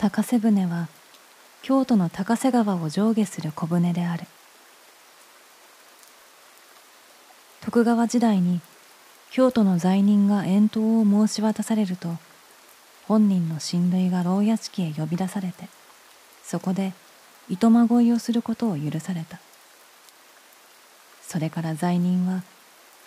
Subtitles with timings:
[0.00, 0.86] 高瀬舟は
[1.60, 4.28] 京都の高瀬川を上下する小舟である。
[7.62, 8.60] 徳川時代に
[9.32, 12.14] 京都の罪人が遠島を申し渡されると
[13.08, 15.68] 本人の親類が牢屋敷へ呼び出されて
[16.44, 16.92] そこで
[17.48, 19.40] 糸まごいをすることを許された。
[21.22, 22.44] それから罪人は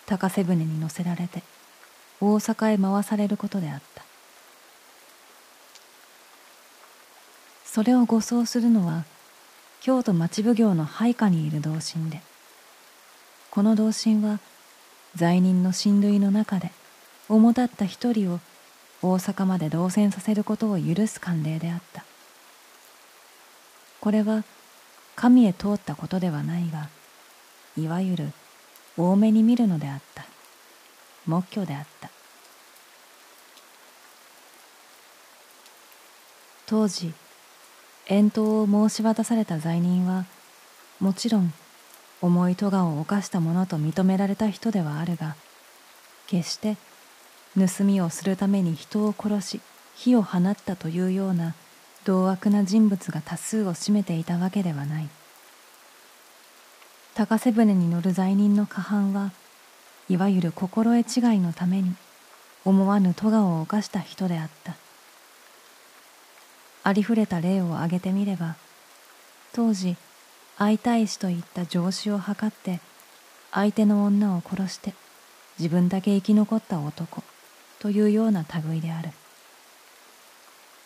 [0.08, 1.42] 高瀬舟に乗せられて
[2.20, 4.11] 大阪へ回されることであった。
[7.71, 9.05] それを護送するのは
[9.80, 12.20] 京都町奉行の配下にいる同心で
[13.49, 14.41] この同心は
[15.16, 16.71] 罪人の親類の中で
[17.30, 18.41] 主だった一人を
[19.02, 22.03] 大阪まで動線させることを許す慣例であった。
[24.02, 24.44] これは
[25.16, 26.89] 神へ通ったことではないが
[27.77, 28.33] いわゆる
[28.97, 30.25] 多めに見るのであった。
[31.25, 32.09] 目挙であった。
[36.66, 37.13] 当時
[38.07, 40.25] 遠島を申し渡された罪人は
[40.99, 41.53] もちろん
[42.21, 45.35] 重い咎を犯したものと認められた人ではあるが
[46.27, 46.77] 決して
[47.55, 49.61] 盗みをするために人を殺し
[49.95, 51.55] 火を放ったというような
[52.05, 55.09] 同悪な人物が多数を占めていたわけではない。
[57.13, 59.31] 高瀬舟に乗る罪人の過半は
[60.09, 61.94] いわゆる心得違いのために
[62.63, 64.75] 思わぬ咎を犯した人であった。
[66.84, 68.56] ありふれた例を挙げてみれば
[69.54, 69.96] 当時
[70.58, 72.80] 会いたいしといった上司を図って
[73.52, 74.94] 相手の女を殺して
[75.59, 77.24] 自分だけ生き残った男
[77.80, 79.09] というような類である。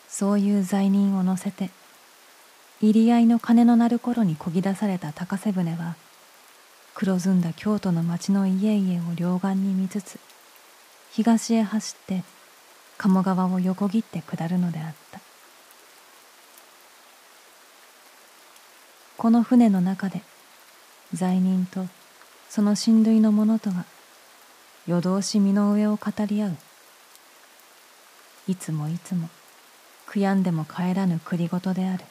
[0.08, 1.70] そういう罪人を乗せて
[2.82, 5.96] 入り合いの鐘の鳴る頃にこぎ出された高瀬舟は
[6.94, 10.18] 黒ずんだ京都の町の家々を両岸に見つつ
[11.12, 12.24] 東へ走って
[12.98, 15.20] 鴨川を横切って下るのであった。
[19.18, 20.22] この船の中で
[21.14, 21.88] 罪人と
[22.50, 23.86] その親類の者とが
[24.88, 26.58] 夜通し身の上を語り合う。
[28.48, 29.30] いつもいつも
[30.08, 32.04] 悔やんでも帰らぬ栗ごとである。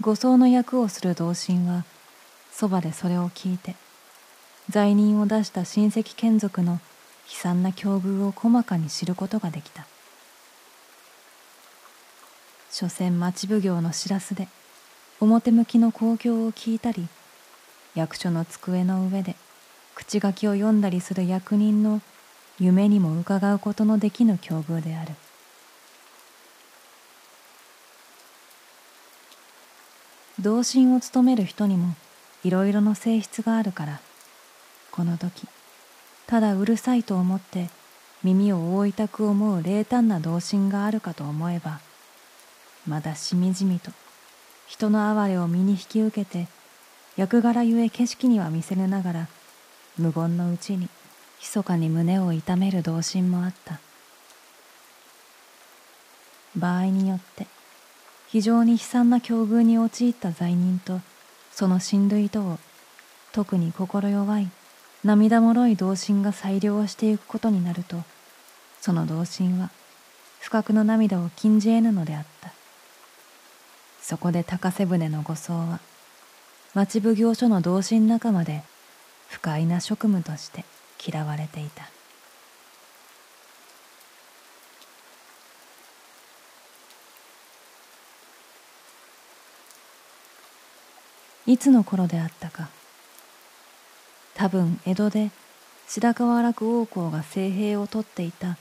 [0.00, 1.84] 護送の役をする同心は
[2.52, 3.74] そばでそれを聞いて
[4.68, 6.78] 罪人を出した親戚眷属の悲
[7.28, 9.86] 惨な境遇を細かに知ることができた。
[12.70, 14.48] 所詮町奉行の知らすで
[15.20, 17.08] 表向きの興行を聞いたり
[17.94, 19.36] 役所の机の上で
[19.94, 22.02] 口書きを読んだりする役人の
[22.58, 25.14] 夢にも伺うことのできぬ境遇である。
[30.38, 31.94] 同心を務める人にも
[32.44, 34.00] いろいろの性質があるから
[34.90, 35.48] この時
[36.26, 37.70] ただうるさいと思って
[38.22, 41.80] 耳を覆いたく思う冷淡な同心があるかと思えば
[42.86, 43.90] まだしみじみと
[44.66, 46.48] 人の哀れを身に引き受けて
[47.16, 49.28] 役柄ゆえ景色には見せぬながら
[49.98, 50.88] 無言のうちに
[51.40, 53.80] 密かに胸を痛める同心もあった。
[56.56, 57.46] 場合によって
[58.28, 61.00] 非常に悲惨な境遇に陥った罪人と
[61.52, 62.58] その親類とを
[63.32, 64.48] 特に心弱い
[65.04, 68.02] 涙もろい同心が裁量していくことになると
[68.80, 69.70] その同心は
[70.40, 72.55] 不覚の涙を禁じ得ぬのであった。
[74.08, 75.80] そこで高瀬舟の護送は
[76.74, 78.62] 町奉行所の同心仲間で
[79.26, 80.64] 不快な職務として
[81.04, 81.90] 嫌われていた。
[91.48, 92.68] いつの頃であったか。
[94.34, 95.30] 多分江戸で
[95.88, 98.56] 白河楽王公が聖兵を取っていた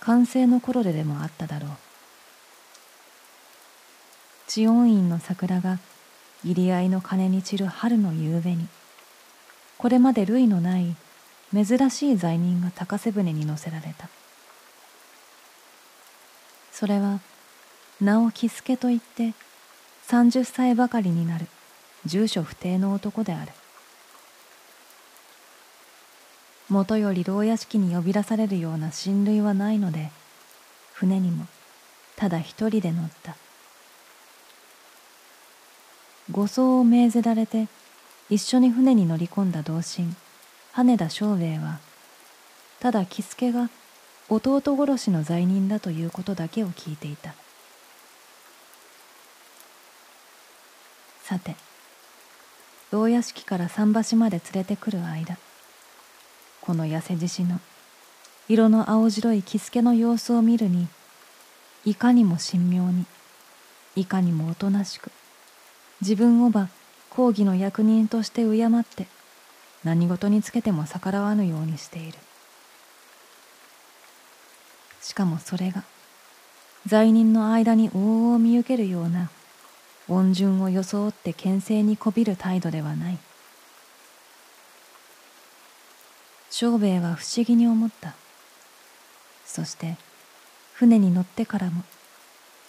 [0.00, 1.87] 完成の頃ででもあっただろう。
[4.48, 5.78] 知恩院の桜が
[6.42, 8.66] 入り合いの鐘に散る春の夕べに
[9.76, 10.96] これまで類のない
[11.52, 14.08] 珍しい罪人が高瀬舟に乗せられた。
[16.72, 17.20] それは
[18.00, 19.34] 名を喜助といって
[20.06, 21.46] 30歳ばかりになる
[22.06, 23.52] 住所不定の男である。
[26.70, 30.10] もとより牢屋敷に呼び出されるような親類はないので
[30.94, 31.46] 船にも
[32.16, 33.36] ただ一人で乗った。
[36.30, 37.68] 護送を命ぜられて
[38.30, 40.14] 一緒に船に乗り込んだ同心
[40.72, 41.80] 羽田昌兵衛は
[42.80, 43.70] ただ喜助が
[44.28, 47.34] 弟殺しの罪人だということだけを聞いていた。
[51.28, 51.56] さて
[52.90, 55.36] 牢屋敷から桟橋まで連れてくる間
[56.62, 57.60] この痩せ獅子の
[58.48, 60.88] 色の青白い喜助の様子を見るに
[61.84, 63.04] いかにも神妙に
[63.94, 65.10] いかにもおとなしく
[66.00, 66.68] 自分をば
[67.10, 69.06] 講義の役人として敬って
[69.84, 72.18] 何事につけても逆らわぬようにしている。
[75.00, 75.84] しかもそれが
[76.86, 79.30] 罪人の間に往々見受けるような
[80.08, 83.18] 恩順を装って牽制にこびる態度ではない。
[86.50, 88.14] 庄兵衛は不思議に思った。
[89.44, 89.96] そして
[90.74, 91.82] 船に乗ってからも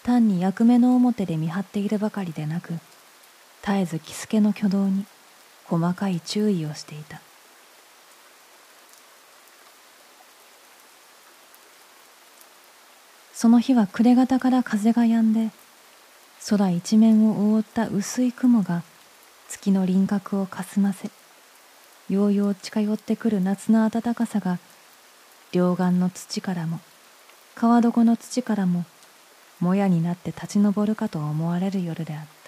[0.03, 2.73] 単に役目の表で見張っているばかりでなく
[3.61, 5.05] 絶えず喜助の挙動に
[5.65, 7.21] 細かい注意をしていた。
[13.39, 15.51] その日は暮れ方から風が止んで
[16.49, 18.83] 空一面を覆った薄い雲が
[19.47, 21.09] 月の輪郭をかすませ
[22.09, 24.59] ようよう近寄ってくる夏の暖かさが
[25.53, 26.81] 両岸の土からも
[27.55, 28.83] 川床の土からも
[29.61, 32.38] もやになって立ち上るかと思われる夜であった。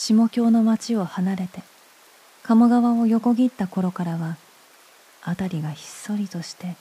[0.00, 1.60] 下京の町を離れて
[2.44, 4.36] 鴨川を横切った頃からは
[5.22, 6.76] 辺りがひっそりとして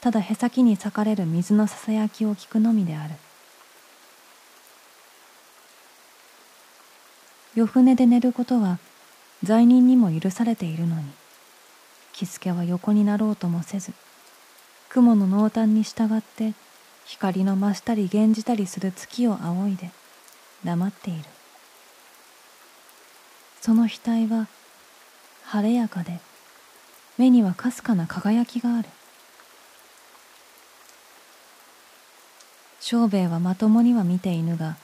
[0.00, 3.14] ただへさきに裂かれる水のささやきを聞くのみである。
[7.54, 8.78] 夜船で寝ることは
[9.42, 11.04] 罪人にも許されているのに
[12.14, 13.92] 喜助は横になろうともせず
[14.88, 16.54] 雲の濃淡に従って
[17.04, 19.90] 光の増したり減じたりする月を仰いで
[20.64, 21.24] 黙っている。
[23.64, 24.46] その額は
[25.44, 26.20] 晴れやかで
[27.16, 28.90] 目にはかすかな輝きがある。
[32.78, 34.76] 庄兵衛はまともには見ていぬが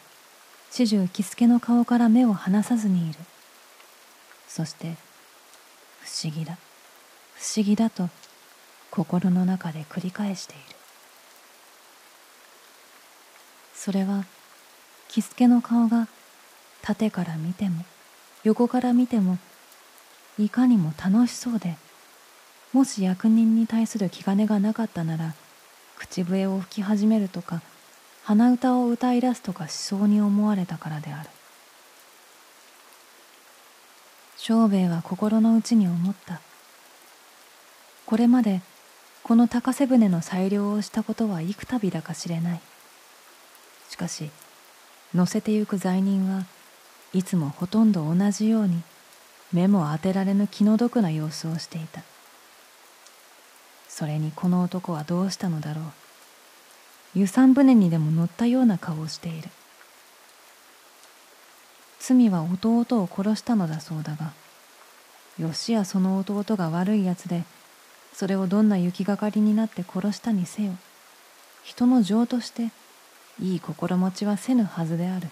[0.71, 3.19] 始終喜助の顔から目を離さずにいる。
[4.49, 4.95] そして
[6.01, 6.57] 不思議だ。
[7.35, 8.09] 不思議だと
[8.91, 10.63] 心の中で繰り返している。
[13.75, 14.25] それは
[15.09, 16.09] 喜助の顔が
[16.81, 17.85] 縦から見ても
[18.45, 19.39] 横から見ても
[20.39, 21.77] いかにも楽しそうで
[22.73, 25.35] もし役人に対する気兼ねがなかったなら
[25.99, 27.61] 口笛を吹き始めるとか
[28.25, 31.29] 鼻歌を歌い出すとかしそうに思われたからである。
[34.37, 36.41] 庄兵衛は心の内に思った。
[38.07, 38.63] これまで
[39.23, 42.61] この高瀬船の裁量をしたことは幾度だか知れない。
[43.89, 44.31] しかし
[45.15, 46.47] 乗せてゆく罪人は
[47.13, 48.83] いつもほとんど同じように
[49.53, 52.03] 目も当てられぬ気の毒な様子をしていた。
[53.89, 55.85] それにこの男はどうしたのだろう。
[57.19, 59.49] 遊山船にでも乗ったような顔をしている。
[62.01, 64.33] 罪は弟を殺したのだそうだが
[65.39, 67.45] よしやその弟が悪いやつで
[68.15, 70.73] それをどんな行きがかりになって殺したにせよ
[71.63, 72.71] 人の情として
[73.41, 75.29] いい心持ちはせぬはずである。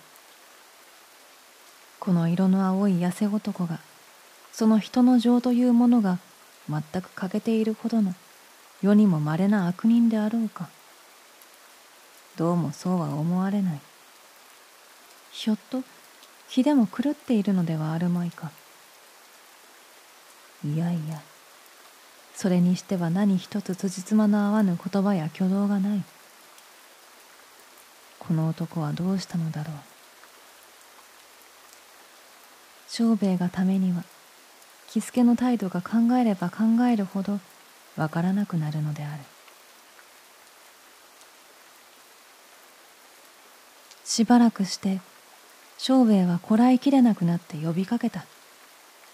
[2.09, 3.81] この色の青い痩せ男が
[4.51, 6.19] その人の情というものが
[6.67, 8.15] 全く欠けているほどの
[8.81, 10.71] 世にも稀な悪人であろうか。
[12.39, 13.81] どうもそうは思われない。
[15.33, 15.83] ひょっと
[16.49, 18.53] 気でも狂っているのではあるまいか。
[20.65, 21.21] いやいや
[22.35, 26.03] それにしては何一つ辻褄の合わぬ言葉や挙動がない。
[28.19, 29.98] この男はどうしたのだろう。
[32.91, 34.05] 庄兵衛がためには
[34.89, 37.41] 喜助の態度が考えれば考えるほど
[37.97, 39.23] わからなくなるのである。
[44.05, 45.01] しばらくして
[45.77, 48.25] 庄兵衛はこらえきれなくなって呼びかけた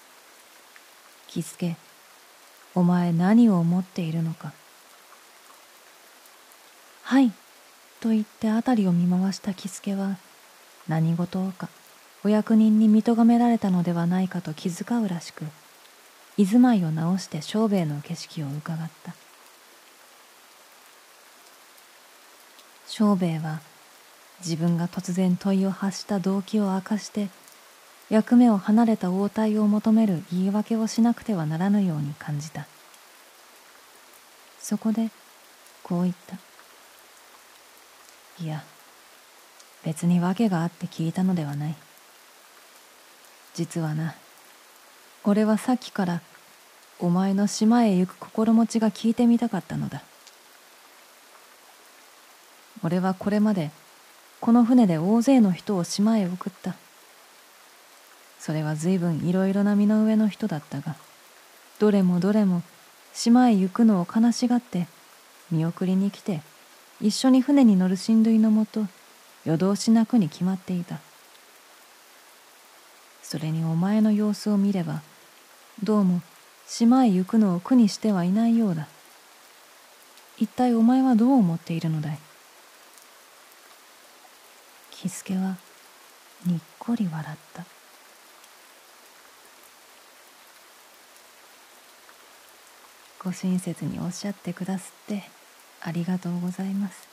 [1.29, 1.77] 「喜助
[2.77, 4.53] お前何を思っているのか。
[7.03, 7.31] はい、
[8.01, 10.17] と言って辺りを見回した喜助は、
[10.89, 11.69] 何事か。
[12.25, 15.45] お役人に見とがめられたのではないかと気遣うらしく、
[16.39, 19.15] 居住まいを直して庄兵衛の景色を伺った。
[22.89, 23.61] 庄兵衛は
[24.41, 27.29] 自分が突然問いを発した動機を明かして
[28.09, 32.67] 役目を離れた応対を求める言い訳をしなくてはならぬように感じた。
[34.61, 35.11] そこで
[35.83, 36.39] こう言った。
[38.43, 38.65] いや
[39.85, 41.77] 別に訳があって聞いたのではない。
[43.55, 44.15] 実はな。
[45.25, 46.21] 俺はさっきから
[46.99, 50.03] お前の島へ行く心持ちが聞いてみたかったのだ。
[52.83, 53.71] 俺はこれまで
[54.41, 56.75] この船で大勢の人を島へ送った。
[58.39, 60.97] それは随分いろいろな身の上の人だったが
[61.79, 62.63] どれもどれも
[63.15, 64.87] 島へ行くのを悲しがって
[65.51, 66.43] 見送りに来て
[67.01, 68.87] 一緒に船に乗る親類のもと
[69.47, 71.01] 夜通し泣くに決まっていた。
[73.25, 75.01] それにお前の様子を見れば
[75.83, 76.21] どうも
[76.69, 78.87] 島へ行くのを苦にしてはいないようだ。
[80.39, 82.19] 一体お前はどう思っているのだい？
[84.91, 85.57] 喜助は
[86.47, 87.65] にっこり笑った。
[93.23, 95.25] ご親切におっしゃってくだすって
[95.81, 97.09] ありがとうございます。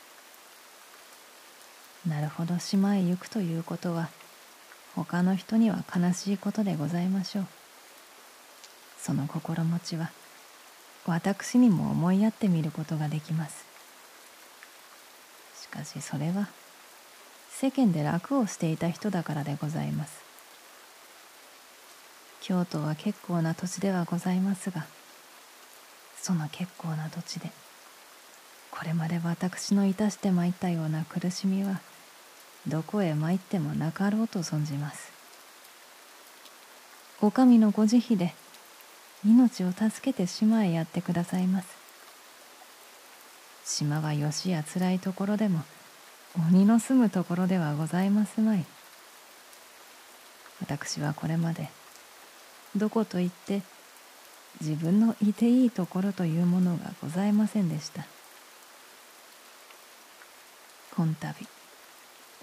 [2.08, 4.10] なるほど島へ行くということは
[4.96, 7.48] 他の人には悲しいことでございましょう。
[8.98, 10.12] その心持ちは
[11.06, 13.66] 私にも思いやってみることができます。
[15.60, 16.50] しかしそれは
[17.50, 20.22] 世間で楽をしていた人だからでございます。
[22.42, 24.86] 京都は結構な土地ではございますが
[26.20, 27.52] その結構な土地で
[28.72, 31.80] これまで私のいたしてまいったような苦しみは
[32.68, 35.12] どこへ参ってもなかろうと存じます。
[37.22, 38.34] お上のご慈悲で
[39.24, 41.68] 命を助けて島へやってくださいます。
[43.66, 45.64] 島はよしやつらいところでも
[46.50, 48.66] 鬼の住むところではございますまい。
[50.62, 51.70] 私はこれまで
[52.76, 53.62] どこと言って
[54.60, 58.06] 自分のいていいところというものがございませんでした。
[60.96, 61.61] 今度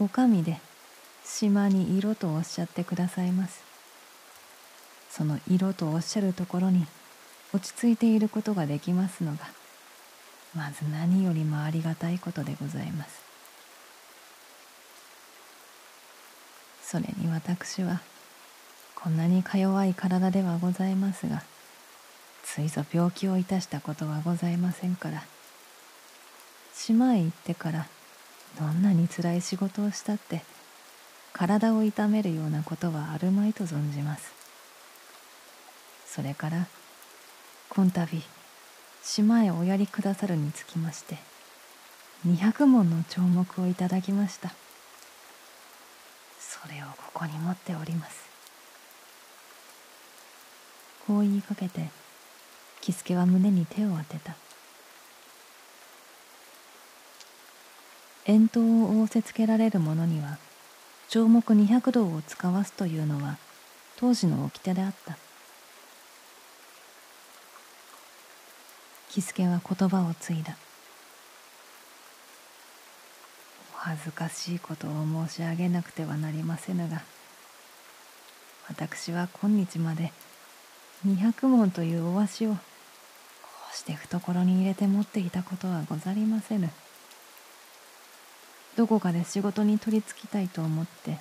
[0.00, 0.60] お上で
[1.24, 3.62] 島に色とおっしゃってくださいます。
[5.10, 6.86] その色とおっしゃるところに
[7.52, 9.38] 落ち着いていることができますのが
[10.54, 13.22] まず何よりもありがたいことでございます。
[16.82, 18.00] それに私は
[18.94, 21.42] こんなにか弱い体ではございますが
[22.42, 25.22] ついぞ病気をいたしたことはございませんから
[26.74, 27.88] 島へ行ってから
[28.58, 30.42] どんなにつらい仕事をしたって
[31.32, 34.32] 体を痛めるようなことはあるまいと存じます。
[36.06, 36.66] それから
[37.68, 38.00] 今度
[39.04, 41.18] 島へおやりくださるにつきまして
[42.26, 44.52] 200文の帳目をいただきました。
[46.40, 48.28] それをここに持っております。
[51.06, 51.90] こう言いかけて
[52.80, 54.34] 喜助は胸に手を当てた。
[58.28, 60.36] 遠投を仰せつけられる者には
[61.08, 63.38] 帳目200銅を使わすというのは
[63.96, 65.16] 当時の掟であった
[69.08, 70.58] 喜助は言葉を継いだ
[73.74, 74.90] お恥ずかしいことを
[75.26, 77.00] 申し上げなくてはなりませぬが
[78.68, 80.12] 私は今日まで
[81.06, 82.58] 200文というお足をこ
[83.72, 86.68] うして懐に入れて持っていたことはござりませぬ。
[88.78, 91.18] どこかで仕事に取りつきたいと思って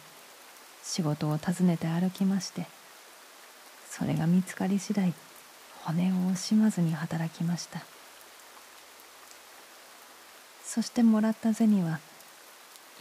[0.84, 2.68] 仕事を訪ねて歩きまして
[3.90, 5.12] それが見つかり次第
[5.84, 7.82] 骨を惜しまずに働きました。
[10.64, 12.00] そしてもらった銭は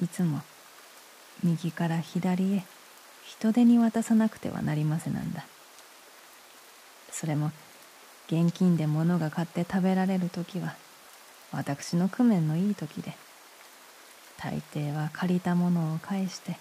[0.02, 0.40] いつも
[1.44, 2.64] 右から左へ
[3.26, 5.44] 人手に渡さなくてはなりませなんだ。
[7.10, 7.52] それも
[8.28, 10.76] 現金で物が買って食べられる時は
[11.52, 13.25] 私の工面のいい時で
[14.38, 16.58] 大抵は借りたものを返して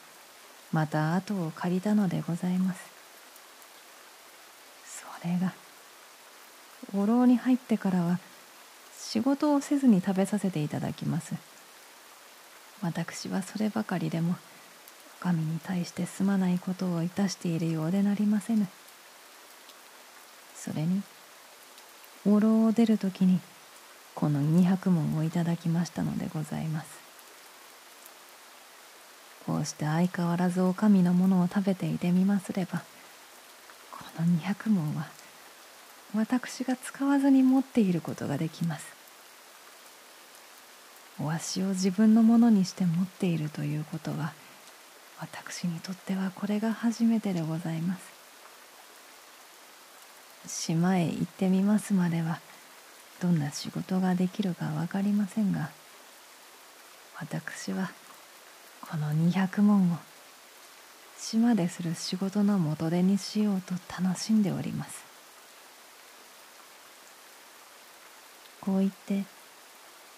[0.71, 2.81] また後を借りたのでございます。
[4.85, 5.53] それが
[6.95, 8.19] お牢に入ってからは
[8.97, 11.35] 仕事をせずに食べさせていただきます。
[12.81, 14.35] 私はそればかりでも
[15.19, 18.67] 神に対してすまないことをいたしているようでなりませぬ。
[20.55, 21.01] それに
[22.25, 23.39] お牢を出る時に
[24.13, 27.04] この200文をいただきましたのでございます。
[29.45, 32.81] こうして相変わらずお上のものを食べていてみますれば
[33.91, 35.07] この200文は
[36.15, 38.95] 私が使わずに持っていることができます。
[41.21, 44.33] お足を自分のものにして持っているということは
[45.19, 48.15] 私にとってはこれが初めてでございます。
[50.47, 52.39] 島へ行ってみますまでは
[53.21, 55.69] どんな仕事ができるか分かりませんが
[57.19, 57.91] 私は
[58.89, 59.97] この200文を
[61.17, 65.03] 島でする仕事の元手にしようと楽しんでおります。
[68.61, 69.23] こう言って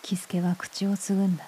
[0.01, 1.47] 喜助は口をつぐんだ。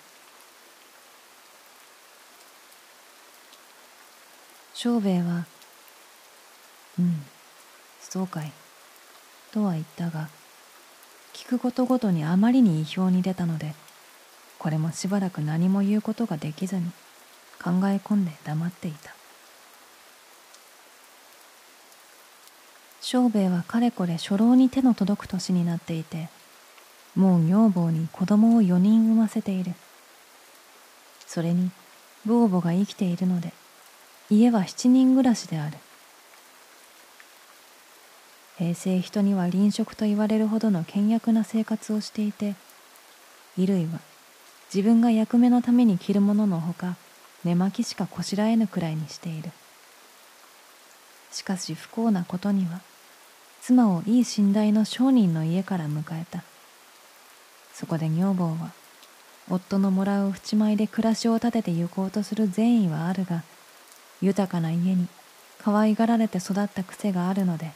[4.73, 5.45] 長兵衛は
[6.97, 7.25] 「うん
[7.99, 8.51] そうかい」
[9.51, 10.29] とは言ったが
[11.33, 13.75] 聞くことごとにあまりに意表に出たので
[14.57, 16.91] これもしばらく何も言うことができずに
[17.61, 19.13] 考え込んで黙っていた。
[23.01, 26.29] 庄兵衛はかれこれ初老に手の届く年になっていて
[27.15, 29.73] もう女房に子供を4人産ませている。
[31.25, 31.71] それに
[32.25, 33.53] 老母が生きているので
[34.29, 35.77] 家は7人暮らしである。
[38.57, 42.55] 平成人には臨職と言われるほどの倹約な生活をしていて
[43.55, 44.01] 衣類は
[44.73, 46.97] 自分が役目のために着るもののほか
[47.43, 49.51] 寝巻きしかこしらえぬくらいにしている。
[51.31, 52.81] しかし不幸なことには
[53.61, 56.43] 妻をいい寝台の商人の家から迎えた。
[57.73, 58.71] そこで女房は
[59.49, 63.43] 夫のもらう淵米で暮らしを立てて行こうとする善意はあるが
[64.21, 65.07] 豊かな家に
[65.63, 67.71] 可愛がられて育った癖があるので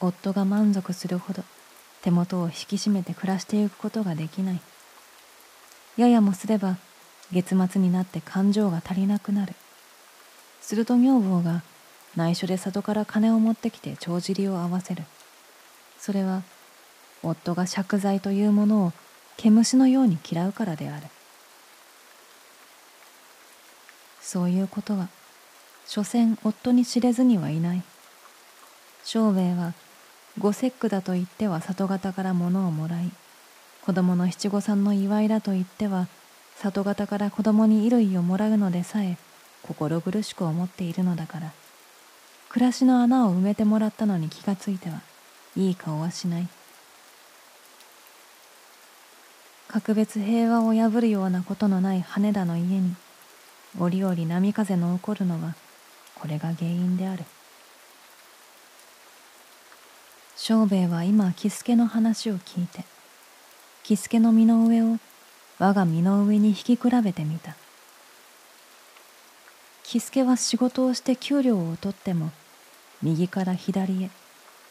[0.00, 1.42] 夫が満足するほど
[2.02, 4.60] 手元を引き締めて暮らしていくことができない。
[5.96, 6.76] ややもすれば
[7.32, 9.54] 月末になって感情が足りなくなる。
[10.60, 11.62] すると女房が
[12.16, 15.04] 内緒で里から金を持ってきて帳尻を合わせる。
[15.98, 16.42] それは
[17.22, 18.92] 夫が借財というものを
[19.36, 21.06] 毛虫のように嫌うからである。
[24.20, 25.08] そういうことは
[25.86, 27.82] 所詮夫に知れずにはいない。
[29.04, 29.72] 庄兵衛は
[30.38, 33.10] ご節句だと言っては里方から物をもらい
[33.84, 36.08] 子供の七五三の祝いだと言っては
[36.62, 39.16] 里方から子供に衣類をもらうのでさえ
[39.62, 41.52] 心苦しく思っているのだから
[42.48, 45.02] 暮らしの穴を埋めてもらったのに気がついては
[45.56, 46.48] いい顔はしない
[49.68, 52.94] 格別平和を破るようなことのない羽田の家に
[53.78, 55.54] 折々波風の起こるのは
[56.14, 57.24] これが原因である。
[60.38, 62.84] 庄兵衛は今喜助の話を聞いて
[63.82, 64.98] 喜助の身の上を
[65.58, 67.56] 我が身の上に引き比べてみた。
[69.82, 72.30] 喜助は仕事をして給料を取っても
[73.02, 74.10] 右から左へ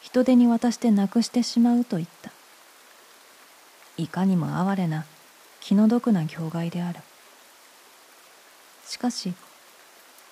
[0.00, 2.30] 人手に渡してなくしてしまうと言った。
[3.96, 5.04] いかにも哀れな
[5.60, 7.00] 気の毒な境外である。
[8.86, 9.34] しかし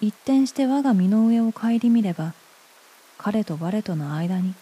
[0.01, 2.33] 一転して我が身の上を顧みれば
[3.19, 4.55] 彼と我との間に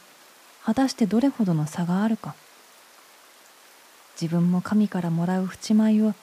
[0.64, 2.34] 果たしてどれほどの差があるか。
[4.20, 6.14] 自分も神からもらう淵米を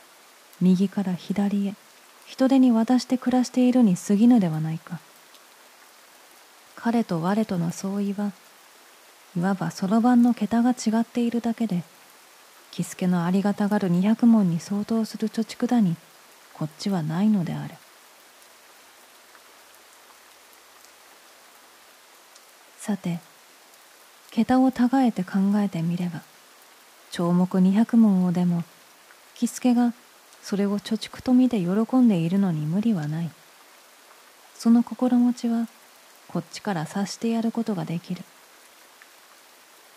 [0.60, 1.75] 右から左へ
[2.25, 4.99] 人手に渡して暮らしているに過ぎぬではないか。
[6.75, 8.32] 彼と我との相違は
[9.38, 11.84] いわばそろばんの桁が違っているだけで
[12.71, 15.95] 喜助のありがたがる二百文に相当する貯蓄だに
[16.54, 17.75] こっちはないのである。
[22.77, 23.19] さて
[24.32, 26.23] 桁をたがえて考えてみれば
[27.12, 28.63] 帳目二百文をでも
[29.36, 29.93] 喜助が
[30.41, 33.30] それを貯蓄と見て喜んでいるのに無理はない。
[34.56, 35.67] その心持ちは
[36.28, 38.24] こっちから察してやることができる。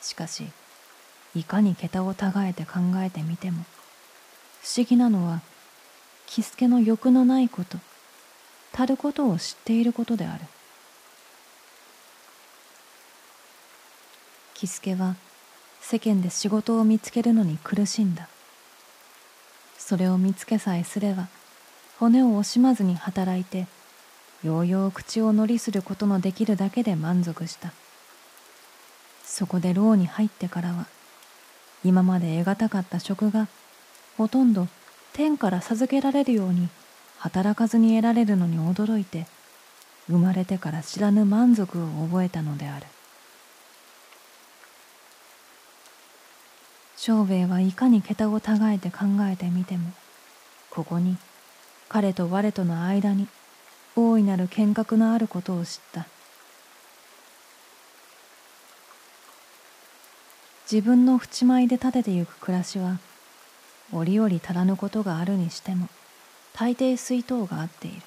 [0.01, 0.45] しかし
[1.35, 3.65] いかに桁をたがえて考えてみても
[4.63, 5.41] 不思議なのは
[6.27, 7.79] 喜助の欲のないこと
[8.73, 10.45] たることを知っていることである。
[14.55, 15.17] 喜助は
[15.87, 18.27] 世間で仕事を見つけるのに苦しんだ。
[19.77, 21.29] それを見つけさえすれば
[21.99, 23.67] 骨を惜しまずに働いて
[24.43, 27.75] ようよう口を乗りすることのできるだけで満足した。
[29.27, 30.87] そこで牢に入ってからは
[31.85, 33.47] 今まで得難かった職が
[34.17, 34.69] ほとんど
[35.13, 36.71] 天から授けられるように
[37.19, 39.27] 働かずに得られるのに驚いて
[40.07, 42.87] 生まれてから知らぬ満足を覚えたのである。
[47.07, 49.93] 庄兵衛はいかに桁をたがえて考えてみても
[50.71, 51.19] ここに
[51.91, 53.29] 彼と我との間に
[53.95, 56.07] 大いなる見学のあることを知った。
[60.65, 62.99] 自分の淵米で立ててゆく暮らしは
[63.93, 65.91] 折々足らぬことがあるにしても
[66.55, 68.01] 大抵水筒が合っている。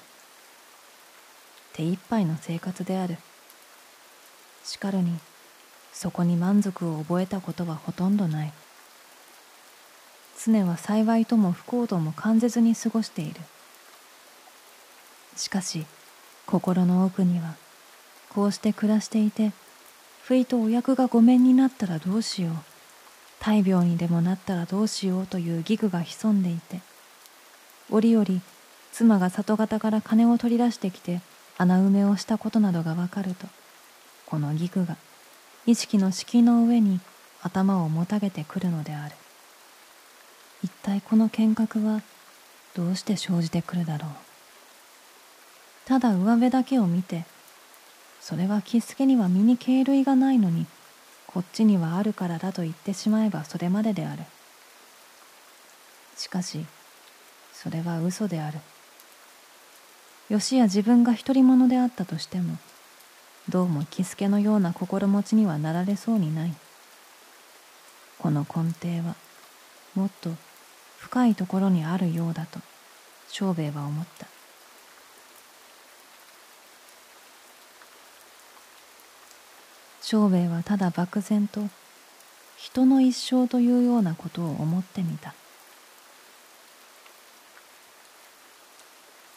[1.72, 3.16] 手一杯の生活である。
[4.64, 5.20] しかるに
[5.92, 8.52] そこに満足を覚えたことはほとんどない。
[10.44, 13.40] 常は幸いとも不幸とも感ぜずに過ごしている。
[15.36, 15.84] しかし
[16.46, 17.54] 心の奥には
[18.30, 19.52] こうして暮らしていて
[20.22, 22.52] 不意とお役がごめんになったらどうしよう。
[23.40, 26.80] 大病にでもなったらどうしようという義具が潜んでいて
[27.90, 28.26] 折々
[28.92, 31.20] 妻が里方から金を取り出してきて
[31.56, 33.46] 穴埋めをしたことなどがわかると
[34.26, 34.96] この義具が
[35.66, 37.00] 意識の敷の上に
[37.42, 39.14] 頭をもたげてくるのである。
[40.62, 42.02] 一体この見学は
[42.74, 44.10] どうして生じてくるだろう。
[45.84, 47.24] ただ上辺だけを見て
[48.20, 50.66] それはキスケには身に敬類がないのに
[51.26, 54.22] こっちにはあるからだと言ってしまえばそれまでである。
[56.16, 56.66] しかし
[57.52, 58.58] それは嘘である。
[60.28, 62.58] よしや自分が独り者であったとしても
[63.48, 66.54] どうもキスケのような心持ちにはなられそうにない。
[68.18, 69.14] この根底は
[69.94, 70.30] もっと
[70.98, 72.60] 深いところにあるようだと
[73.30, 74.26] 長兵衛は思った。
[80.02, 81.62] 長兵衛はただ漠然と
[82.56, 85.34] 人の一生というようなことを思ってみた。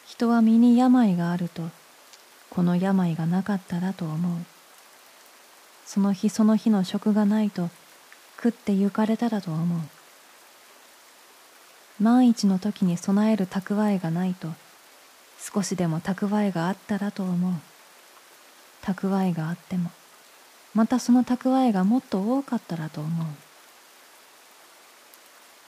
[0.06, 1.62] 人は身に病があると
[2.50, 4.44] この病がなかったらと思う。
[5.86, 7.68] その日その日の食がないと
[8.36, 9.80] 食って行かれたらと思う。
[12.00, 14.48] 万一の時に備える蓄えがないと
[15.38, 17.52] 少しでも蓄えがあったらと思う。
[18.82, 19.90] 蓄えがあっても
[20.74, 23.26] またその蓄えがもっと多かったらと思う。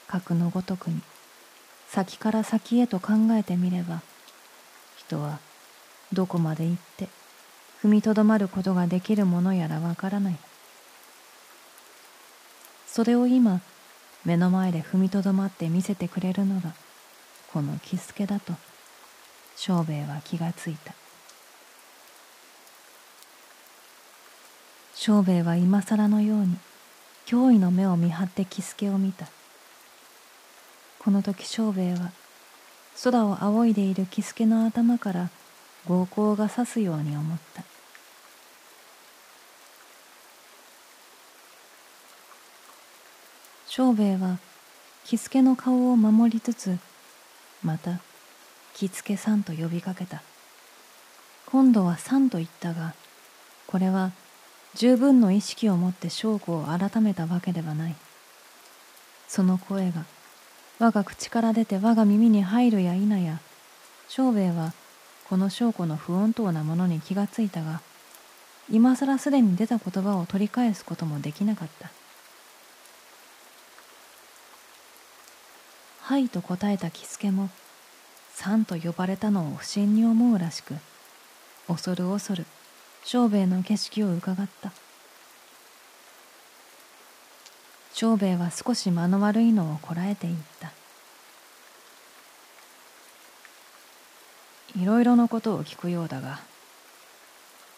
[0.07, 1.01] 核のごとくに
[1.87, 4.01] 先から先へと考えてみれば
[4.97, 5.39] 人は
[6.11, 7.07] どこまで行って
[7.81, 10.37] 踏みとどまることができるものやらわからない。
[12.87, 13.61] それを今
[14.25, 16.73] 目の前で踏みとどまって見せてくれるのが
[17.53, 18.53] この喜助だと
[19.55, 20.93] 庄兵衛は気がついた。
[24.93, 26.57] 庄兵衛は今更のように
[27.27, 29.27] 驚異の目を見張って喜助を見た。
[30.99, 32.11] この時庄兵衛は
[33.03, 35.29] 空を仰いでいる喜助の頭から
[35.87, 37.74] 膀胱が刺すように思った。
[43.75, 44.37] 庄兵衛は
[45.03, 46.77] 喜助の顔を守りつつ
[47.61, 47.99] また
[48.73, 50.21] 喜助さんと呼びかけた。
[51.45, 52.93] 今度はさんと言ったが
[53.67, 54.13] これは
[54.75, 57.95] 十分の意識を持って証拠を改めたわけではない。
[59.27, 60.05] その声が
[60.79, 63.41] 我が口から出て我が耳に入るや否や
[64.07, 64.71] 庄兵衛は
[65.27, 67.81] この証拠の不穏当なものに気がついたが
[68.71, 71.91] 今更すでに出た言葉を取り返すこともできなかった
[76.05, 77.49] 「はい」と答えた喜助も
[78.31, 80.75] 「さん」と呼ばれたのを不審に思うらしく
[81.67, 82.45] 恐る恐る
[83.03, 84.71] 庄兵衛の景色をうかがった。
[87.95, 90.71] 長兵衛は少し間の悪いのをこらえていった。
[94.79, 96.39] いろいろなことを聞くようだが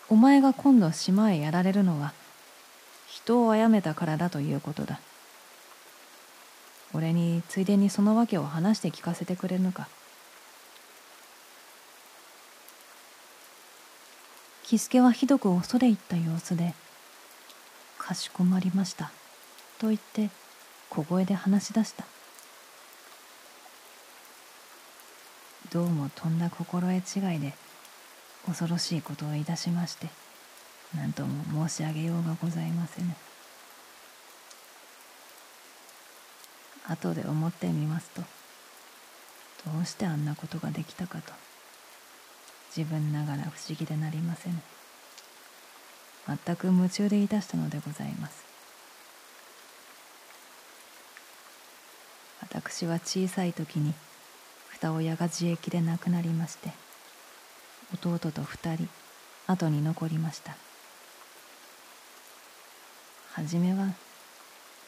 [0.10, 2.14] お前が今度島へやられるのは
[3.08, 5.00] 人を殺めたからだということだ。
[6.94, 9.88] 俺についでにその訳を話して聞かせてくれぬか。
[14.64, 16.74] 喜助はひどく恐れ入った様子で
[17.98, 19.12] 「かしこまりました」
[19.80, 20.30] と言って
[20.90, 22.06] 小声で話し出した。
[25.72, 27.54] どうもとんだ心得違いで
[28.46, 30.08] 恐ろしいことをいたしまして
[30.96, 33.14] 何とも申し上げようがございませぬ。
[36.88, 38.22] 後で思ってみますと。
[39.72, 41.34] どうしてあんなことができたかと。
[42.76, 44.56] 自分ながら不思議でなりませぬ
[46.28, 48.46] 全く夢中でいたしたのでございます。
[52.42, 53.94] 私は小さい時に
[54.70, 56.72] 二親が自役で亡くなりまして
[57.94, 58.88] 弟と二人
[59.48, 60.56] 後に残りました。
[63.34, 63.94] 初めは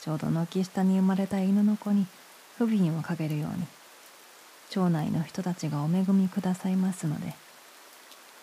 [0.02, 2.06] ちょうど軒下に生まれた犬の子に
[2.58, 3.66] 不憫をかけるように
[4.70, 7.34] 町内の人たちがお恵みくださいますので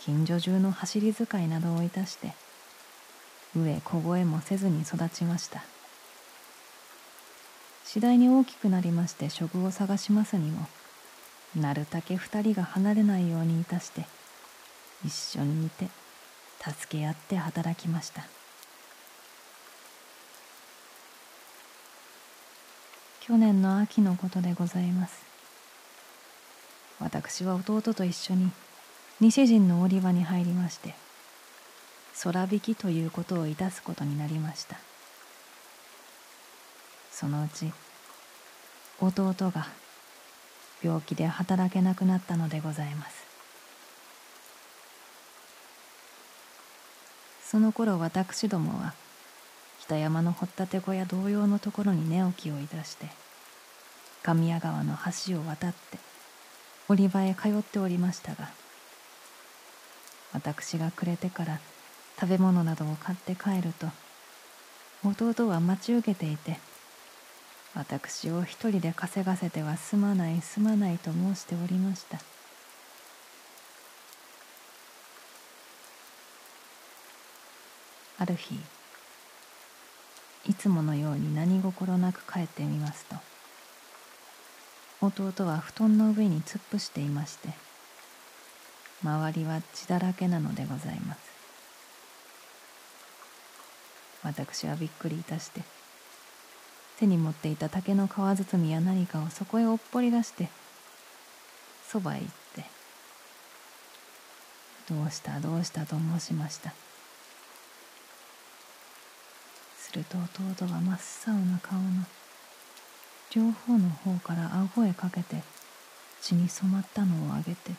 [0.00, 2.32] 近所中の走り使いなどをいたして
[3.56, 5.64] 飢え小えもせずに育ちました。
[7.86, 10.66] 次第に大きくなりまして職を探しますにも
[11.54, 14.04] なるたけ二人が離れないようにいたして
[15.04, 15.86] 一緒にいて
[16.60, 18.26] 助け合って働きました。
[23.26, 25.26] 去年の秋のことでございます。
[27.00, 28.52] 私は弟と一緒に
[29.20, 30.94] 西陣の織場に入りまして
[32.22, 34.76] 空引きということをいたすことになりました。
[37.10, 37.72] そのうち
[39.00, 39.66] 弟が
[40.80, 43.26] 病気で働けなくなったのでございます。
[47.44, 48.94] その頃私どもは
[49.86, 53.06] 北山の掘ったて小屋同様のところに寝起きをいたして
[54.24, 54.96] 神谷川の
[55.26, 55.98] 橋を渡って
[56.88, 58.50] 織場へ通っておりましたが
[60.32, 61.60] 私が暮れてから
[62.20, 63.86] 食べ物などを買って帰ると
[65.04, 66.58] 弟は待ち受けていて
[67.76, 72.18] 私を一人で稼がせてはすまないすまないと申しておりました。
[78.18, 78.58] ある日
[80.48, 83.16] いつものように何心なく帰ってみますと。
[85.00, 87.50] 弟は布団の上に突っ伏していまして
[89.02, 91.20] 周りは血だらけなのでございます。
[94.26, 95.62] 私はびっくりいたして
[96.98, 100.48] 手に持っていた竹の皮包みや何かをそこへおっぽり出して
[101.86, 102.64] そばへ行って
[104.92, 106.72] 「どうしたどうした」と申しました
[109.78, 111.86] すると弟は真っ青な顔の
[113.34, 115.42] 両方の方から顎へかけて
[116.20, 117.72] 血に染まったのをあげて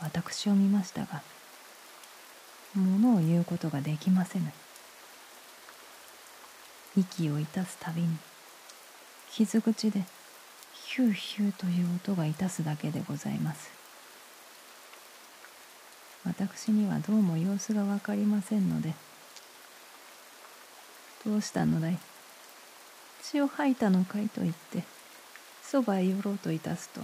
[0.00, 1.22] 私を見ましたが
[2.74, 4.52] 物を言うことができませぬ。
[6.94, 8.08] 息をいたすたびに
[9.30, 10.04] 傷口で
[10.72, 13.70] ヒューヒューという音がいたすだけでございます。
[16.24, 18.94] 私にはどうも様子が分かりませんので
[21.26, 21.98] どうしたのだい？
[23.22, 24.84] 血を吐いたのかいと言って
[25.62, 27.00] そばへ寄ろうといたすと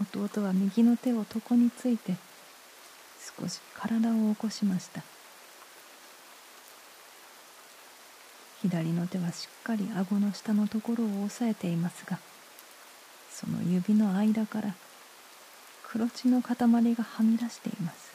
[0.00, 2.14] 弟は右の手を床について
[3.40, 5.02] 少し体を起こしました。
[8.62, 12.18] 左の手はしっかり顎の下のところを押さえていますが
[13.30, 14.74] その指の間から
[15.84, 18.07] 黒血の塊がはみ出しています。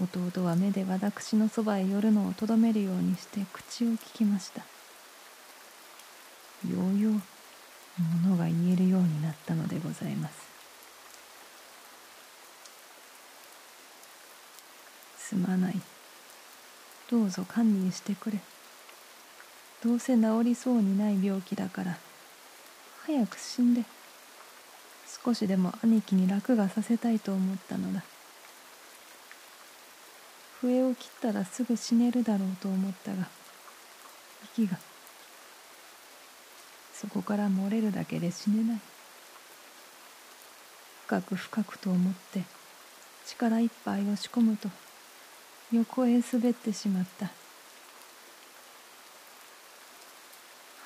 [0.00, 4.62] 弟は目で私のそばへ寄るのをとどめるようにして口を聞きました。
[6.68, 10.34] ようようものが言えるようになったのでございます。
[15.18, 15.80] すまない。
[17.10, 18.38] どうぞ堪忍してくれ。
[19.82, 21.98] どうせ治りそうにない病気だから
[23.04, 23.82] 早く死んで
[25.24, 28.04] 少しでも兄貴に楽がさせたいと思ったのだ。
[30.62, 33.28] 笛を切ったらすぐ死ねるだろうと思ったが
[34.54, 34.78] 息が
[36.94, 38.80] そこから漏れるだけで死ねない。
[41.06, 42.44] 深く深くと思って
[43.26, 44.70] 力いっぱい押し込むと
[45.72, 47.30] 横へ滑ってしまった。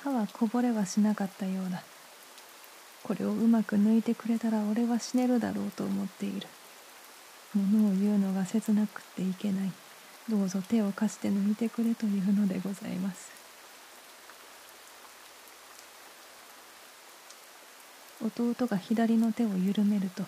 [0.03, 1.83] 歯はこぼれはしなかったようだ。
[3.03, 6.47] これをうまく抜いてくれたら俺は死ねるだろうと思っている。
[7.55, 9.71] 物を言うのが切なくっていけない。
[10.29, 13.31] どうぞ手を貸して抜いてくれというのでございます。
[18.21, 20.23] 弟が左の手を緩めると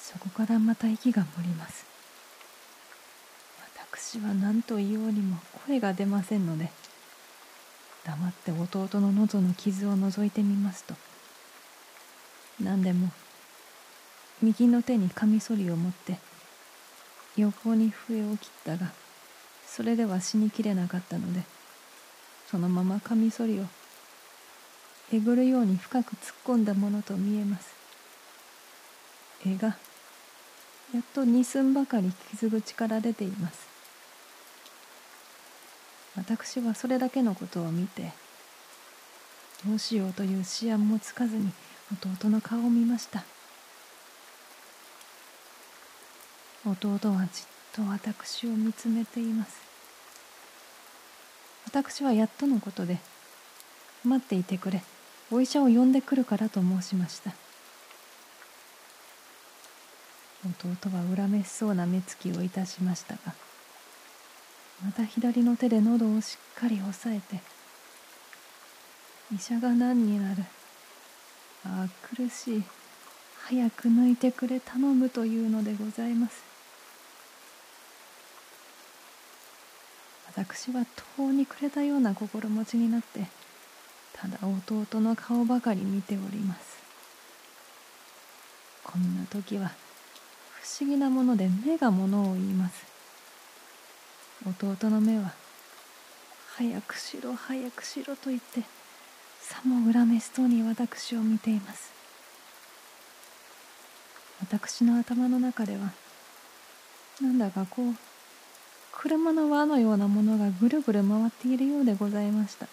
[0.00, 1.86] そこからまた息が漏ります。
[3.94, 6.70] 私は何と言おうにも声が出ませんので
[8.04, 10.94] 黙って弟の喉の傷を覗いてみますと
[12.60, 13.10] 何でも
[14.42, 16.18] 右の手にカミソリを持って
[17.36, 18.92] 横に笛を切ったが
[19.66, 21.42] それでは死にきれなかったので
[22.50, 23.64] そのままカミソリを
[25.12, 27.74] えぐるように深く突っ込んだものと見えます。
[29.46, 29.76] 絵が
[30.94, 33.66] やっと二寸ばかり傷口から出ています。
[36.16, 38.12] 私はそれだけのことを見て
[39.66, 41.50] どうしようという思案もつかずに
[41.92, 43.24] 弟の顔を見ました。
[46.66, 49.60] 弟はじっと私を見つめています。
[51.66, 52.98] 私はやっとのことで
[54.04, 54.82] 待っていてくれ。
[55.30, 57.34] お医者を呼んでくるからと申しました。
[60.44, 63.34] 弟は恨めしそうな目つきをいたしましたが
[64.84, 67.40] また左の手で喉をしっかり押さえて
[69.34, 70.44] 医者が何になる。
[71.64, 72.62] ああ苦しい。
[73.46, 74.60] 早く抜いてくれ。
[74.60, 76.53] 頼むというのでございます。
[80.36, 80.84] 私は
[81.16, 83.26] 途方に暮れたような心持ちになって
[84.12, 86.82] ただ弟の顔ばかり見ております。
[88.82, 89.72] こんな時は
[90.60, 92.84] 不思議なもので目がものを言います。
[94.46, 95.32] 弟の目は
[96.56, 98.62] 早くしろ早くしろと言って
[99.40, 101.92] さも恨めしそうに私を見ています。
[104.40, 105.92] 私の頭の中では
[107.20, 107.94] なんだかこう
[109.04, 112.66] 車の輪のようなものがぐるぐる回っているようでございました。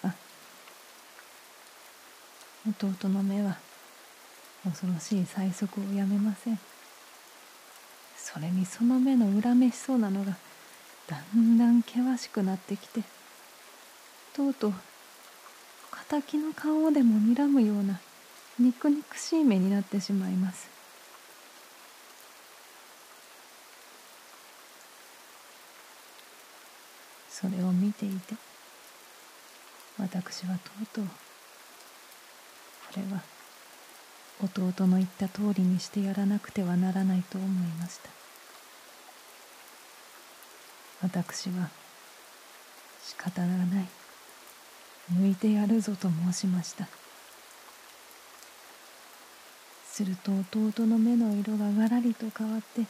[2.66, 3.58] 弟の目は
[4.64, 6.58] 恐ろしい催促をやめません。
[8.16, 10.38] それにその目の恨めしそうなのが
[11.08, 13.02] だんだん険しくなってきて
[14.34, 14.74] とうとう
[16.08, 18.00] 敵の顔でも睨むような
[18.58, 20.81] 肉肉しい目になってしまいます。
[27.42, 28.36] それを見ていて
[29.98, 31.12] 私はとうとうこ
[32.96, 33.22] れは
[34.44, 37.50] 弟の言った通りにしてやらなくてはならないと思い
[37.80, 38.10] ました。
[41.04, 41.70] 私は
[43.04, 43.88] 仕方がない。
[45.14, 46.88] 抜いてやるぞと申しました。
[49.86, 52.86] すると弟の目の色ががらりと変わって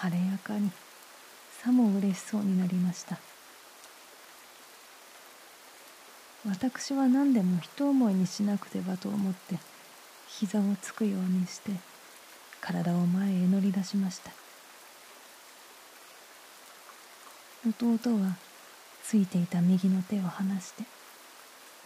[0.00, 0.70] 晴れやかに
[1.64, 3.18] さも嬉しそうになりました。
[6.46, 9.56] 私は何でも一思いにしなくてはと思って
[10.28, 11.70] 膝をつくようにして
[12.60, 14.30] 体を前へ乗り出しました。
[17.66, 18.36] 弟は
[19.02, 20.82] ついていた右の手を離して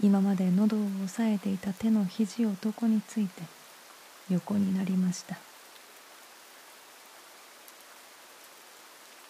[0.03, 3.43] 今まで喉を押さえていた手の肘を床について
[4.29, 5.47] 横になりました。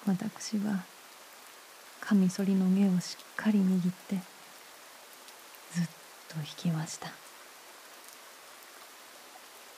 [0.08, 0.84] 私は
[2.00, 4.16] カミソリの毛をしっかり握って
[5.74, 5.84] ずっ
[6.28, 7.10] と引きました。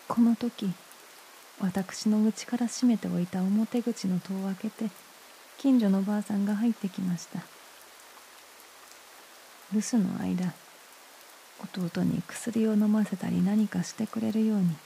[0.07, 0.71] この時
[1.61, 4.91] 私の内から閉めておいた表口の戸を開けて
[5.59, 7.41] 近所のばあさんが入ってきました。
[9.73, 10.53] 留守の間
[11.77, 14.77] 弟に薬を飲ませたり何かしてくれるように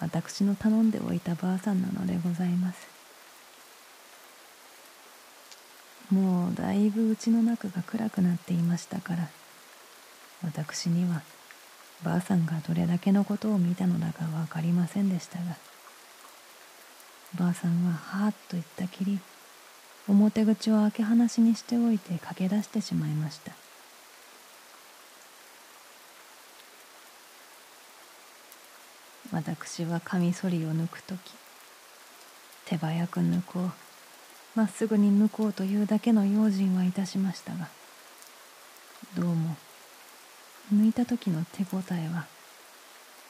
[0.00, 2.91] 私の頼んでおいたばあさんなのでございます。
[6.12, 9.28] もうだいぶうちの中が暗くなっていましたから
[10.44, 11.22] 私には
[12.04, 15.56] ばあさんがどれだけのことを見たのだか分かりませんでしたが
[17.38, 19.20] ばあさんははーっと言ったきり
[20.08, 23.52] 表口を開け放しにしておいて駆け出してしまいました。
[29.32, 31.18] 私はカミソリを抜く時
[32.66, 33.91] 手早く抜こう。
[34.54, 37.68] まっすぐに抜こうというだけの用心はいたしましたが
[39.16, 39.56] どうも
[40.72, 42.26] 抜いた時の手応えは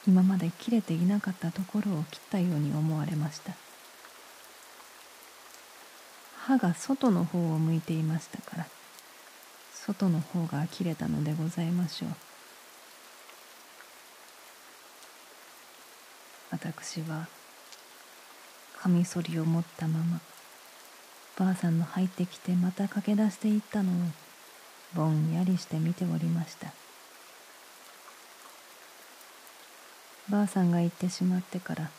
[0.07, 3.53] 今まで切れていなかったところを切ったように思われました。
[6.45, 8.67] 歯が外の方を向いていましたから
[9.71, 12.09] 外の方が切れたのでございましょう。
[16.51, 17.27] 私は
[18.77, 20.19] カミソリを持ったまま
[21.37, 23.95] ばあさんの入ってきてまた駆け出していったのを
[24.93, 26.71] ぼんやりして見ておりました。
[30.29, 31.89] ばあさんが行ってしまってから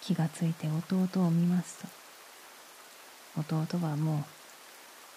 [0.00, 1.84] 気がついて弟を見ます
[3.36, 4.24] と弟はも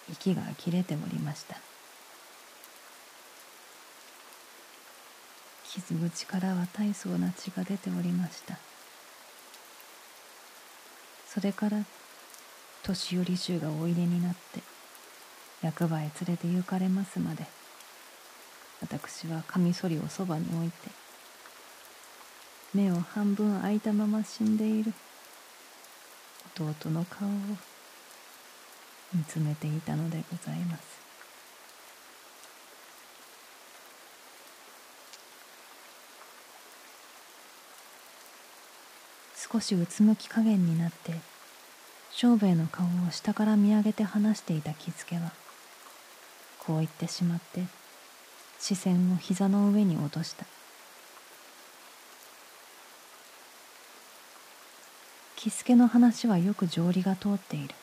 [0.08, 1.56] う息が切れておりました。
[5.64, 8.58] 傷口からは大層な血が出ておりました。
[11.26, 11.78] それから
[12.84, 14.62] 年寄り衆がおいでになって
[15.62, 17.46] 役場へ連れて行かれますまで
[18.82, 20.90] 私はカミソリをそばに置いて
[22.74, 24.92] 目を半分開いたまま死んでいる
[26.56, 27.30] 弟の顔を
[29.14, 31.04] 見つめていたのでございます。
[39.52, 41.12] 少しうつむき加減になって
[42.16, 45.32] 庄兵衛の顔を下から見上げて話していた着付けは
[46.60, 47.64] こう言ってしまって
[48.60, 50.46] 視線を膝の上に落とした。
[55.36, 57.74] 着付けの話はよく条理が通っている。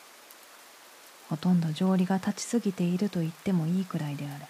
[1.30, 4.46] ほとんど条理が立ちすぎていると言ってもいいくらいである。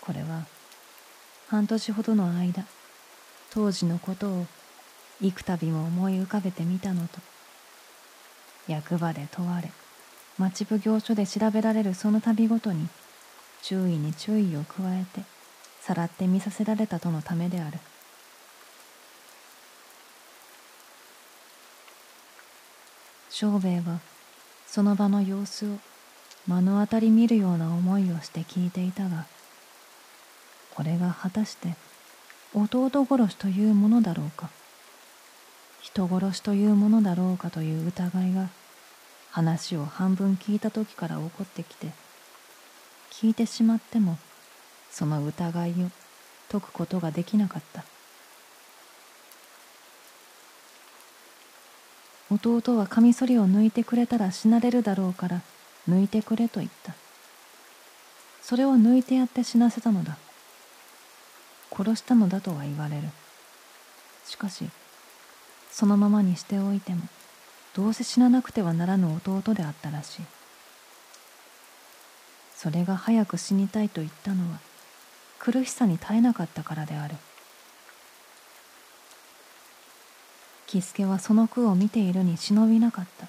[0.00, 0.46] これは
[1.48, 2.64] 半年ほどの間
[3.50, 4.46] 当時のことを
[5.20, 7.20] 幾度も思い浮かべてみたのと
[8.68, 9.70] 役場で問われ
[10.38, 12.88] 町奉行所で調べられるその度ごとに
[13.62, 15.22] 注意に注意を加えて
[15.80, 17.78] さらって見させられたとのためである。
[23.30, 23.98] 庄兵衛は
[24.66, 25.78] その場の様子を
[26.46, 29.26] 目の当たり見るような思いをして聞いていたが
[30.74, 31.74] これが果たして
[32.54, 34.50] 弟殺しというものだろうか。
[35.94, 38.48] 人殺しというものだろうかという疑いが
[39.30, 41.88] 話を半分聞いた時から起こってきて
[43.10, 44.16] 聞いてしまっても
[44.90, 45.74] その疑いを
[46.50, 47.84] 解くことができなかった。
[52.30, 55.42] 弟はカミソリを抜いてくれたら死なれるだろうから
[55.88, 56.94] 抜いてくれと言った。
[58.40, 60.16] それを抜いてやって死なせたのだ。
[61.70, 63.08] 殺したのだとは言われる。
[64.26, 64.64] しかし
[65.72, 67.00] そのままにしておいても
[67.74, 70.22] どうせ死ななくてはならぬ弟であったらしい。
[72.54, 74.60] それが早く死にたいと言ったのは
[75.40, 77.16] 苦しさに耐えなかったからである。
[80.66, 83.26] 喜助はその句を見ているに忍びなかった。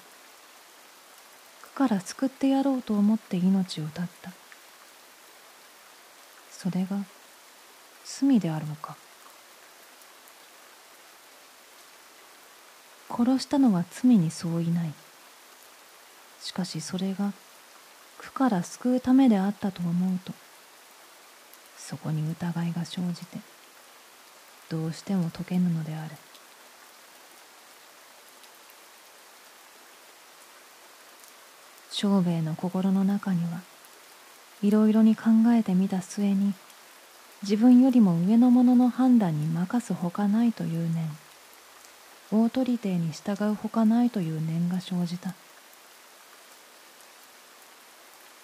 [1.62, 4.30] 句から救ってやろうと思って命を絶った。
[6.50, 6.98] それが
[8.04, 8.96] 罪であるのか。
[13.16, 14.92] 殺したのは罪に相違ない。
[16.40, 17.32] しかしそれが
[18.18, 20.32] 苦から救うためであったと思うと
[21.78, 23.38] そこに疑いが生じて
[24.68, 26.14] どうしても解けぬのである。
[31.90, 33.60] 長兵衛の心の中には
[34.62, 36.52] いろいろに考えてみた末に
[37.42, 41.23] 自分よりも上の者の判断に任すほかないという念。
[42.36, 45.34] 大鳥邸に従うほかないという念が生じた。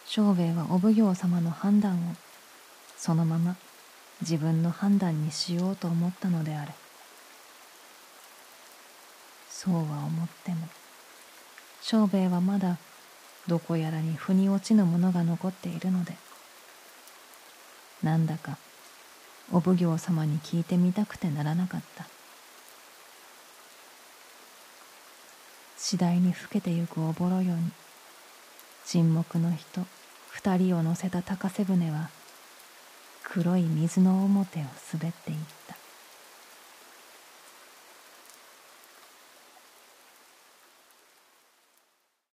[0.08, 1.98] 長兵衛はお奉行様の判断を
[2.96, 3.56] そのまま
[4.20, 6.70] 自分の判断にしようと思ったのである。
[9.50, 10.68] そうは思っても
[11.82, 12.78] 長兵衛はまだ
[13.48, 16.14] どこやらに腑に落ちぬものが残っているので
[18.04, 18.56] なんだか
[19.52, 22.19] お奉行様に聞いてみたくてならなかった。
[25.82, 27.72] 次第に老けてゆくおぼろよに。
[28.84, 29.80] 沈黙の人
[30.28, 32.10] 二人を乗せた高瀬船は
[33.24, 34.62] 黒い水の表を
[34.92, 35.79] 滑っていった。